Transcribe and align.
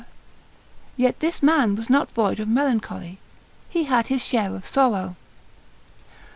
yet 0.97 1.19
this 1.19 1.43
man 1.43 1.75
was 1.75 1.87
not 1.87 2.11
void 2.11 2.39
of 2.39 2.47
melancholy, 2.47 3.19
he 3.69 3.83
had 3.83 4.07
his 4.07 4.25
share 4.25 4.55
of 4.55 4.65
sorrow. 4.65 5.15